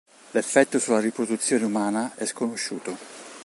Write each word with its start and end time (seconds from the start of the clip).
L'effetto 0.31 0.79
sulla 0.79 0.99
riproduzione 0.99 1.63
umana 1.63 2.15
è 2.15 2.25
sconosciuto. 2.25 2.97